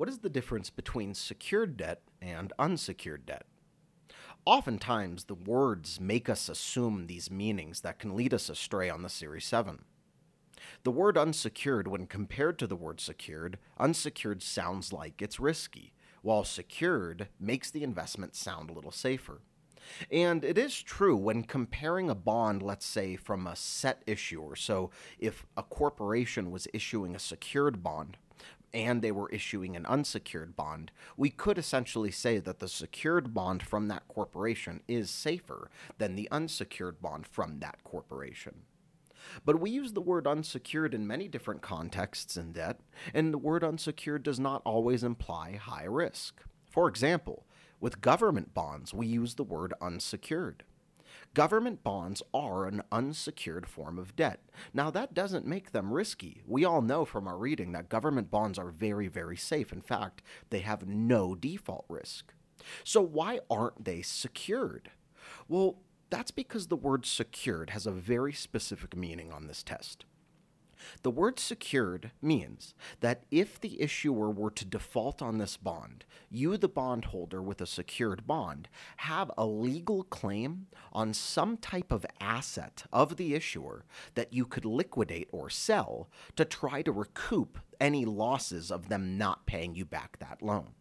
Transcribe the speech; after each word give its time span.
what 0.00 0.08
is 0.08 0.20
the 0.20 0.30
difference 0.30 0.70
between 0.70 1.12
secured 1.12 1.76
debt 1.76 2.00
and 2.22 2.54
unsecured 2.58 3.26
debt? 3.26 3.44
Oftentimes, 4.46 5.24
the 5.24 5.34
words 5.34 6.00
make 6.00 6.26
us 6.26 6.48
assume 6.48 7.06
these 7.06 7.30
meanings 7.30 7.82
that 7.82 7.98
can 7.98 8.16
lead 8.16 8.32
us 8.32 8.48
astray 8.48 8.88
on 8.88 9.02
the 9.02 9.10
Series 9.10 9.44
7. 9.44 9.84
The 10.84 10.90
word 10.90 11.18
unsecured, 11.18 11.86
when 11.86 12.06
compared 12.06 12.58
to 12.60 12.66
the 12.66 12.76
word 12.76 12.98
secured, 12.98 13.58
unsecured 13.76 14.42
sounds 14.42 14.90
like 14.90 15.20
it's 15.20 15.38
risky, 15.38 15.92
while 16.22 16.44
secured 16.44 17.28
makes 17.38 17.70
the 17.70 17.82
investment 17.82 18.34
sound 18.34 18.70
a 18.70 18.72
little 18.72 18.90
safer. 18.90 19.42
And 20.10 20.42
it 20.46 20.56
is 20.56 20.80
true 20.80 21.16
when 21.16 21.42
comparing 21.42 22.08
a 22.08 22.14
bond, 22.14 22.62
let's 22.62 22.86
say, 22.86 23.16
from 23.16 23.46
a 23.46 23.54
set 23.54 24.02
issuer. 24.06 24.56
So 24.56 24.90
if 25.18 25.44
a 25.58 25.62
corporation 25.62 26.50
was 26.50 26.68
issuing 26.72 27.14
a 27.14 27.18
secured 27.18 27.82
bond 27.82 28.16
and 28.72 29.02
they 29.02 29.12
were 29.12 29.30
issuing 29.30 29.76
an 29.76 29.86
unsecured 29.86 30.56
bond, 30.56 30.90
we 31.16 31.30
could 31.30 31.58
essentially 31.58 32.10
say 32.10 32.38
that 32.38 32.58
the 32.58 32.68
secured 32.68 33.34
bond 33.34 33.62
from 33.62 33.88
that 33.88 34.06
corporation 34.08 34.82
is 34.86 35.10
safer 35.10 35.70
than 35.98 36.14
the 36.14 36.28
unsecured 36.30 37.00
bond 37.00 37.26
from 37.26 37.58
that 37.60 37.82
corporation. 37.84 38.62
But 39.44 39.60
we 39.60 39.70
use 39.70 39.92
the 39.92 40.00
word 40.00 40.26
unsecured 40.26 40.94
in 40.94 41.06
many 41.06 41.28
different 41.28 41.62
contexts 41.62 42.36
in 42.36 42.52
debt, 42.52 42.80
and 43.12 43.32
the 43.32 43.38
word 43.38 43.62
unsecured 43.62 44.22
does 44.22 44.40
not 44.40 44.62
always 44.64 45.04
imply 45.04 45.56
high 45.56 45.84
risk. 45.84 46.42
For 46.70 46.88
example, 46.88 47.46
with 47.80 48.00
government 48.00 48.54
bonds, 48.54 48.94
we 48.94 49.06
use 49.06 49.34
the 49.34 49.44
word 49.44 49.74
unsecured. 49.80 50.64
Government 51.34 51.82
bonds 51.82 52.22
are 52.34 52.66
an 52.66 52.82
unsecured 52.90 53.68
form 53.68 53.98
of 53.98 54.16
debt. 54.16 54.40
Now, 54.74 54.90
that 54.90 55.14
doesn't 55.14 55.46
make 55.46 55.72
them 55.72 55.92
risky. 55.92 56.42
We 56.46 56.64
all 56.64 56.82
know 56.82 57.04
from 57.04 57.28
our 57.28 57.36
reading 57.36 57.72
that 57.72 57.88
government 57.88 58.30
bonds 58.30 58.58
are 58.58 58.70
very, 58.70 59.08
very 59.08 59.36
safe. 59.36 59.72
In 59.72 59.80
fact, 59.80 60.22
they 60.50 60.60
have 60.60 60.86
no 60.86 61.34
default 61.34 61.84
risk. 61.88 62.32
So, 62.84 63.00
why 63.00 63.40
aren't 63.50 63.84
they 63.84 64.02
secured? 64.02 64.90
Well, 65.48 65.78
that's 66.10 66.32
because 66.32 66.66
the 66.66 66.76
word 66.76 67.06
secured 67.06 67.70
has 67.70 67.86
a 67.86 67.92
very 67.92 68.32
specific 68.32 68.96
meaning 68.96 69.32
on 69.32 69.46
this 69.46 69.62
test. 69.62 70.04
The 71.02 71.10
word 71.10 71.38
secured 71.38 72.10
means 72.22 72.74
that 73.00 73.24
if 73.30 73.60
the 73.60 73.80
issuer 73.80 74.30
were 74.30 74.50
to 74.50 74.64
default 74.64 75.22
on 75.22 75.38
this 75.38 75.56
bond, 75.56 76.04
you, 76.30 76.56
the 76.56 76.68
bondholder 76.68 77.42
with 77.42 77.60
a 77.60 77.66
secured 77.66 78.26
bond, 78.26 78.68
have 78.98 79.30
a 79.36 79.46
legal 79.46 80.04
claim 80.04 80.66
on 80.92 81.14
some 81.14 81.56
type 81.56 81.92
of 81.92 82.06
asset 82.20 82.84
of 82.92 83.16
the 83.16 83.34
issuer 83.34 83.84
that 84.14 84.32
you 84.32 84.46
could 84.46 84.64
liquidate 84.64 85.28
or 85.32 85.50
sell 85.50 86.08
to 86.36 86.44
try 86.44 86.82
to 86.82 86.92
recoup 86.92 87.58
any 87.80 88.04
losses 88.04 88.70
of 88.70 88.88
them 88.88 89.16
not 89.16 89.46
paying 89.46 89.74
you 89.74 89.84
back 89.84 90.18
that 90.18 90.42
loan. 90.42 90.74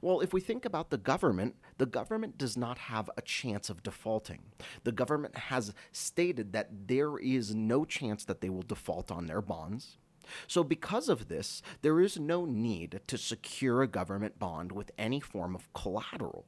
Well, 0.00 0.20
if 0.20 0.32
we 0.32 0.40
think 0.40 0.64
about 0.64 0.90
the 0.90 0.98
government, 0.98 1.56
the 1.78 1.86
government 1.86 2.38
does 2.38 2.56
not 2.56 2.78
have 2.78 3.10
a 3.16 3.22
chance 3.22 3.70
of 3.70 3.82
defaulting. 3.82 4.42
The 4.84 4.92
government 4.92 5.36
has 5.36 5.72
stated 5.92 6.52
that 6.52 6.88
there 6.88 7.18
is 7.18 7.54
no 7.54 7.84
chance 7.84 8.24
that 8.24 8.40
they 8.40 8.50
will 8.50 8.62
default 8.62 9.10
on 9.10 9.26
their 9.26 9.42
bonds. 9.42 9.98
So, 10.46 10.64
because 10.64 11.08
of 11.08 11.28
this, 11.28 11.62
there 11.82 12.00
is 12.00 12.18
no 12.18 12.44
need 12.44 13.00
to 13.06 13.18
secure 13.18 13.82
a 13.82 13.88
government 13.88 14.38
bond 14.38 14.72
with 14.72 14.90
any 14.98 15.20
form 15.20 15.54
of 15.54 15.72
collateral. 15.72 16.46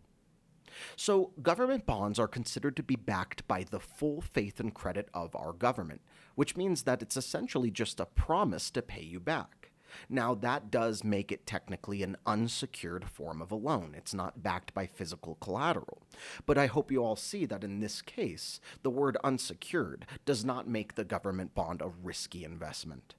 So, 0.96 1.32
government 1.42 1.86
bonds 1.86 2.18
are 2.18 2.28
considered 2.28 2.76
to 2.76 2.82
be 2.82 2.96
backed 2.96 3.46
by 3.48 3.64
the 3.64 3.80
full 3.80 4.20
faith 4.20 4.60
and 4.60 4.74
credit 4.74 5.08
of 5.14 5.34
our 5.34 5.52
government, 5.52 6.00
which 6.34 6.56
means 6.56 6.82
that 6.82 7.02
it's 7.02 7.16
essentially 7.16 7.70
just 7.70 8.00
a 8.00 8.06
promise 8.06 8.70
to 8.72 8.82
pay 8.82 9.02
you 9.02 9.20
back. 9.20 9.67
Now, 10.08 10.34
that 10.34 10.70
does 10.70 11.04
make 11.04 11.32
it 11.32 11.46
technically 11.46 12.02
an 12.02 12.16
unsecured 12.26 13.08
form 13.08 13.40
of 13.40 13.52
a 13.52 13.56
loan. 13.56 13.94
It's 13.96 14.14
not 14.14 14.42
backed 14.42 14.74
by 14.74 14.86
physical 14.86 15.36
collateral. 15.36 16.02
But 16.46 16.58
I 16.58 16.66
hope 16.66 16.90
you 16.90 17.04
all 17.04 17.16
see 17.16 17.46
that 17.46 17.64
in 17.64 17.80
this 17.80 18.02
case, 18.02 18.60
the 18.82 18.90
word 18.90 19.16
unsecured 19.24 20.06
does 20.24 20.44
not 20.44 20.68
make 20.68 20.94
the 20.94 21.04
government 21.04 21.54
bond 21.54 21.82
a 21.82 21.88
risky 21.88 22.44
investment. 22.44 23.14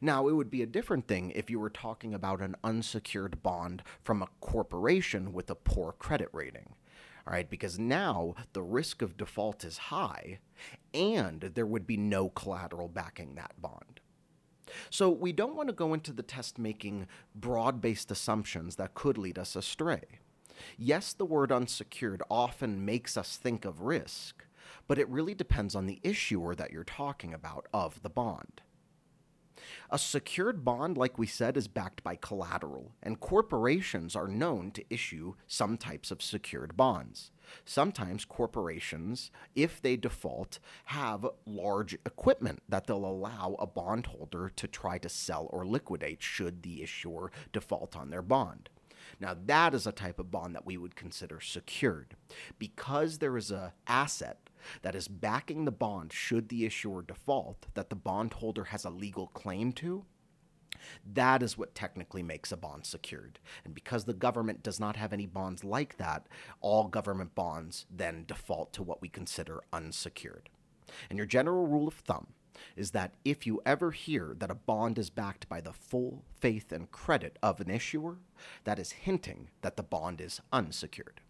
Now, 0.00 0.28
it 0.28 0.34
would 0.34 0.50
be 0.50 0.62
a 0.62 0.66
different 0.66 1.08
thing 1.08 1.32
if 1.34 1.48
you 1.48 1.58
were 1.58 1.70
talking 1.70 2.14
about 2.14 2.40
an 2.40 2.56
unsecured 2.62 3.42
bond 3.42 3.82
from 4.02 4.22
a 4.22 4.28
corporation 4.40 5.32
with 5.32 5.50
a 5.50 5.54
poor 5.54 5.92
credit 5.92 6.28
rating. 6.32 6.74
All 7.26 7.32
right, 7.32 7.48
because 7.48 7.78
now 7.78 8.34
the 8.52 8.62
risk 8.62 9.00
of 9.00 9.16
default 9.16 9.64
is 9.64 9.78
high 9.78 10.40
and 10.92 11.40
there 11.40 11.66
would 11.66 11.86
be 11.86 11.96
no 11.96 12.28
collateral 12.28 12.88
backing 12.88 13.36
that 13.36 13.52
bond. 13.60 14.00
So 14.90 15.10
we 15.10 15.32
don't 15.32 15.56
want 15.56 15.68
to 15.68 15.74
go 15.74 15.94
into 15.94 16.12
the 16.12 16.22
test 16.22 16.58
making 16.58 17.06
broad 17.34 17.80
based 17.80 18.10
assumptions 18.10 18.76
that 18.76 18.94
could 18.94 19.18
lead 19.18 19.38
us 19.38 19.56
astray. 19.56 20.02
Yes, 20.78 21.12
the 21.12 21.24
word 21.24 21.52
unsecured 21.52 22.22
often 22.30 22.84
makes 22.84 23.16
us 23.16 23.36
think 23.36 23.64
of 23.64 23.82
risk, 23.82 24.44
but 24.86 24.98
it 24.98 25.08
really 25.08 25.34
depends 25.34 25.74
on 25.74 25.86
the 25.86 26.00
issuer 26.02 26.54
that 26.54 26.72
you're 26.72 26.84
talking 26.84 27.34
about 27.34 27.66
of 27.72 28.02
the 28.02 28.10
bond. 28.10 28.61
A 29.94 29.98
secured 29.98 30.64
bond, 30.64 30.96
like 30.96 31.18
we 31.18 31.26
said, 31.26 31.54
is 31.54 31.68
backed 31.68 32.02
by 32.02 32.16
collateral, 32.16 32.92
and 33.02 33.20
corporations 33.20 34.16
are 34.16 34.26
known 34.26 34.70
to 34.70 34.84
issue 34.88 35.34
some 35.46 35.76
types 35.76 36.10
of 36.10 36.22
secured 36.22 36.78
bonds. 36.78 37.30
Sometimes 37.66 38.24
corporations, 38.24 39.30
if 39.54 39.82
they 39.82 39.98
default, 39.98 40.60
have 40.86 41.26
large 41.44 41.92
equipment 42.06 42.62
that 42.70 42.86
they'll 42.86 43.04
allow 43.04 43.54
a 43.58 43.66
bondholder 43.66 44.50
to 44.56 44.66
try 44.66 44.96
to 44.96 45.10
sell 45.10 45.46
or 45.50 45.66
liquidate 45.66 46.22
should 46.22 46.62
the 46.62 46.82
issuer 46.82 47.30
default 47.52 47.94
on 47.94 48.08
their 48.08 48.22
bond. 48.22 48.70
Now, 49.20 49.36
that 49.46 49.74
is 49.74 49.86
a 49.86 49.92
type 49.92 50.18
of 50.18 50.30
bond 50.30 50.54
that 50.54 50.66
we 50.66 50.76
would 50.76 50.96
consider 50.96 51.40
secured. 51.40 52.16
Because 52.58 53.18
there 53.18 53.36
is 53.36 53.50
an 53.50 53.72
asset 53.86 54.50
that 54.82 54.94
is 54.94 55.08
backing 55.08 55.64
the 55.64 55.72
bond 55.72 56.12
should 56.12 56.48
the 56.48 56.64
issuer 56.64 57.02
default 57.02 57.66
that 57.74 57.90
the 57.90 57.96
bondholder 57.96 58.64
has 58.64 58.84
a 58.84 58.90
legal 58.90 59.28
claim 59.28 59.72
to, 59.72 60.04
that 61.04 61.42
is 61.42 61.58
what 61.58 61.74
technically 61.74 62.22
makes 62.22 62.52
a 62.52 62.56
bond 62.56 62.86
secured. 62.86 63.38
And 63.64 63.74
because 63.74 64.04
the 64.04 64.14
government 64.14 64.62
does 64.62 64.80
not 64.80 64.96
have 64.96 65.12
any 65.12 65.26
bonds 65.26 65.64
like 65.64 65.96
that, 65.98 66.26
all 66.60 66.88
government 66.88 67.34
bonds 67.34 67.86
then 67.90 68.24
default 68.26 68.72
to 68.74 68.82
what 68.82 69.00
we 69.02 69.08
consider 69.08 69.62
unsecured. 69.72 70.48
And 71.08 71.16
your 71.16 71.26
general 71.26 71.66
rule 71.66 71.88
of 71.88 71.94
thumb 71.94 72.28
is 72.76 72.90
that 72.92 73.14
if 73.24 73.46
you 73.46 73.60
ever 73.66 73.90
hear 73.90 74.34
that 74.38 74.50
a 74.50 74.54
bond 74.54 74.98
is 74.98 75.10
backed 75.10 75.48
by 75.48 75.60
the 75.60 75.72
full 75.72 76.24
faith 76.40 76.72
and 76.72 76.90
credit 76.90 77.38
of 77.42 77.60
an 77.60 77.70
issuer, 77.70 78.18
that 78.64 78.78
is 78.78 78.92
hinting 78.92 79.48
that 79.62 79.76
the 79.76 79.82
bond 79.82 80.20
is 80.20 80.40
unsecured. 80.52 81.20